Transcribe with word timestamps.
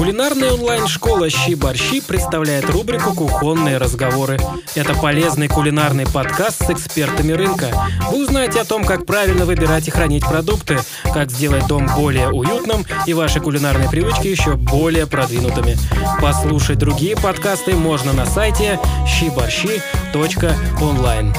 Кулинарная 0.00 0.54
онлайн-школа 0.54 1.28
«Щи-борщи» 1.28 2.00
представляет 2.00 2.64
рубрику 2.70 3.14
«Кухонные 3.14 3.76
разговоры». 3.76 4.38
Это 4.74 4.94
полезный 4.94 5.46
кулинарный 5.46 6.06
подкаст 6.06 6.64
с 6.64 6.70
экспертами 6.70 7.32
рынка. 7.32 7.66
Вы 8.10 8.22
узнаете 8.22 8.62
о 8.62 8.64
том, 8.64 8.82
как 8.82 9.04
правильно 9.04 9.44
выбирать 9.44 9.88
и 9.88 9.90
хранить 9.90 10.26
продукты, 10.26 10.78
как 11.12 11.30
сделать 11.30 11.66
дом 11.66 11.86
более 11.94 12.30
уютным 12.30 12.86
и 13.06 13.12
ваши 13.12 13.40
кулинарные 13.40 13.90
привычки 13.90 14.28
еще 14.28 14.56
более 14.56 15.06
продвинутыми. 15.06 15.76
Послушать 16.22 16.78
другие 16.78 17.14
подкасты 17.14 17.74
можно 17.74 18.14
на 18.14 18.24
сайте 18.24 18.80
щиборщи.онлайн. 19.06 21.34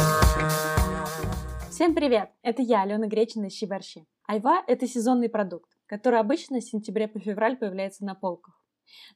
Всем 1.71 1.95
привет! 1.95 2.29
Это 2.43 2.61
я, 2.61 2.83
Алена 2.83 3.07
Гречина 3.07 3.49
Щиборщи. 3.49 4.05
Айва– 4.27 4.61
это 4.67 4.87
сезонный 4.87 5.29
продукт 5.29 5.71
которая 5.91 6.21
обычно 6.21 6.61
с 6.61 6.69
сентября 6.69 7.09
по 7.09 7.19
февраль 7.19 7.57
появляется 7.57 8.05
на 8.05 8.15
полках. 8.15 8.57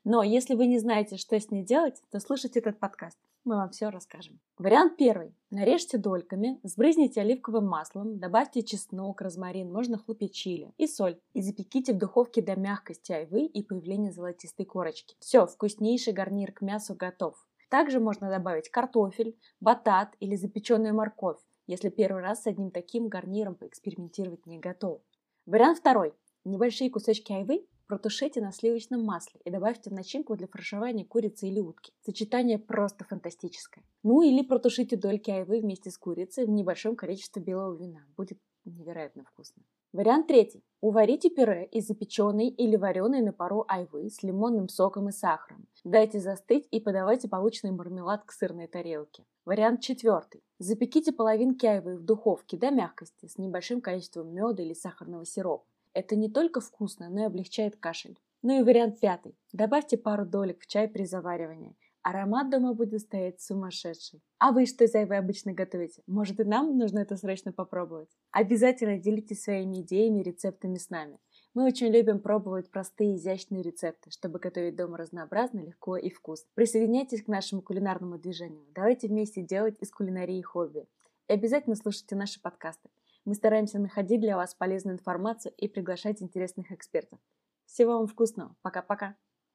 Но 0.03 0.23
если 0.23 0.55
вы 0.55 0.67
не 0.67 0.77
знаете, 0.77 1.15
что 1.15 1.39
с 1.39 1.49
ней 1.49 1.63
делать, 1.63 2.01
то 2.11 2.19
слушайте 2.19 2.59
этот 2.59 2.81
подкаст. 2.81 3.17
Мы 3.45 3.55
вам 3.55 3.69
все 3.69 3.89
расскажем. 3.89 4.41
Вариант 4.57 4.97
первый. 4.97 5.33
Нарежьте 5.51 5.97
дольками, 5.97 6.59
сбрызните 6.63 7.21
оливковым 7.21 7.65
маслом, 7.65 8.19
добавьте 8.19 8.61
чеснок, 8.61 9.21
розмарин, 9.21 9.71
можно 9.71 9.97
хлопья 9.97 10.27
чили 10.27 10.73
и 10.75 10.85
соль. 10.85 11.17
И 11.31 11.41
запеките 11.41 11.93
в 11.93 11.97
духовке 11.97 12.41
до 12.41 12.59
мягкости 12.59 13.13
айвы 13.13 13.45
и 13.45 13.63
появления 13.63 14.11
золотистой 14.11 14.65
корочки. 14.65 15.15
Все, 15.19 15.45
вкуснейший 15.45 16.11
гарнир 16.11 16.51
к 16.51 16.59
мясу 16.59 16.93
готов. 16.93 17.37
Также 17.69 18.01
можно 18.01 18.29
добавить 18.29 18.67
картофель, 18.67 19.39
батат 19.61 20.13
или 20.19 20.35
запеченную 20.35 20.93
морковь, 20.93 21.39
если 21.67 21.87
первый 21.87 22.21
раз 22.21 22.43
с 22.43 22.47
одним 22.47 22.69
таким 22.69 23.07
гарниром 23.07 23.55
поэкспериментировать 23.55 24.45
не 24.45 24.59
готов. 24.59 24.99
Вариант 25.45 25.77
второй. 25.77 26.13
Небольшие 26.45 26.91
кусочки 26.91 27.33
айвы 27.33 27.65
протушите 27.87 28.39
на 28.39 28.51
сливочном 28.51 29.03
масле 29.03 29.41
и 29.45 29.49
добавьте 29.49 29.89
в 29.89 29.93
начинку 29.93 30.35
для 30.35 30.45
фарширования 30.45 31.03
курицы 31.03 31.47
или 31.47 31.59
утки. 31.59 31.91
Сочетание 32.05 32.59
просто 32.59 33.03
фантастическое. 33.03 33.83
Ну 34.03 34.21
или 34.21 34.43
протушите 34.43 34.95
дольки 34.95 35.31
айвы 35.31 35.59
вместе 35.59 35.89
с 35.89 35.97
курицей 35.97 36.45
в 36.45 36.49
небольшом 36.51 36.95
количестве 36.95 37.41
белого 37.41 37.75
вина. 37.75 38.05
Будет 38.15 38.37
невероятно 38.63 39.23
вкусно. 39.23 39.63
Вариант 39.91 40.27
третий. 40.27 40.63
Уварите 40.81 41.31
пюре 41.31 41.65
из 41.71 41.87
запеченной 41.87 42.49
или 42.49 42.75
вареной 42.75 43.21
на 43.21 43.33
пару 43.33 43.65
айвы 43.67 44.09
с 44.11 44.21
лимонным 44.21 44.69
соком 44.69 45.09
и 45.09 45.11
сахаром. 45.11 45.65
Дайте 45.83 46.19
застыть 46.19 46.67
и 46.69 46.79
подавайте 46.79 47.27
полученный 47.27 47.73
мармелад 47.73 48.23
к 48.23 48.31
сырной 48.31 48.67
тарелке. 48.67 49.25
Вариант 49.45 49.81
четвертый. 49.81 50.43
Запеките 50.59 51.11
половинки 51.11 51.65
айвы 51.65 51.97
в 51.97 52.03
духовке 52.03 52.55
до 52.55 52.69
мягкости 52.69 53.25
с 53.25 53.39
небольшим 53.39 53.81
количеством 53.81 54.31
меда 54.31 54.61
или 54.61 54.73
сахарного 54.73 55.25
сиропа. 55.25 55.65
Это 55.95 56.17
не 56.17 56.29
только 56.29 56.59
вкусно, 56.59 57.09
но 57.09 57.21
и 57.21 57.25
облегчает 57.25 57.77
кашель. 57.77 58.19
Ну 58.41 58.59
и 58.59 58.63
вариант 58.63 58.99
пятый. 58.99 59.33
Добавьте 59.53 59.97
пару 59.97 60.25
долек 60.25 60.61
в 60.61 60.67
чай 60.67 60.89
при 60.89 61.05
заваривании. 61.05 61.77
Аромат 62.03 62.51
дома 62.51 62.73
будет 62.73 62.99
стоять 62.99 63.41
сумасшедший. 63.41 64.21
А 64.37 64.51
вы 64.51 64.65
что 64.65 64.83
из 64.83 64.93
айвы 64.93 65.15
обычно 65.15 65.53
готовите? 65.53 66.03
Может 66.05 66.41
и 66.41 66.43
нам 66.43 66.77
нужно 66.77 66.99
это 66.99 67.15
срочно 67.15 67.53
попробовать? 67.53 68.09
Обязательно 68.31 68.99
делитесь 68.99 69.41
своими 69.41 69.81
идеями 69.81 70.19
и 70.19 70.23
рецептами 70.23 70.77
с 70.77 70.89
нами. 70.89 71.17
Мы 71.53 71.65
очень 71.65 71.87
любим 71.87 72.19
пробовать 72.19 72.69
простые 72.69 73.15
изящные 73.15 73.63
рецепты, 73.63 74.11
чтобы 74.11 74.39
готовить 74.39 74.75
дома 74.75 74.97
разнообразно, 74.97 75.61
легко 75.61 75.95
и 75.95 76.09
вкусно. 76.09 76.49
Присоединяйтесь 76.55 77.23
к 77.23 77.29
нашему 77.29 77.61
кулинарному 77.61 78.19
движению. 78.19 78.65
Давайте 78.75 79.07
вместе 79.07 79.41
делать 79.41 79.77
из 79.79 79.89
кулинарии 79.91 80.41
хобби. 80.41 80.87
И 81.29 81.33
обязательно 81.33 81.77
слушайте 81.77 82.17
наши 82.17 82.41
подкасты. 82.41 82.89
Мы 83.25 83.33
стараемся 83.33 83.79
находить 83.79 84.21
для 84.21 84.37
вас 84.37 84.53
полезную 84.53 84.95
информацию 84.95 85.53
и 85.57 85.67
приглашать 85.67 86.21
интересных 86.21 86.71
экспертов. 86.71 87.19
Всего 87.65 87.97
вам 87.97 88.07
вкусного. 88.07 88.55
Пока-пока. 88.61 89.15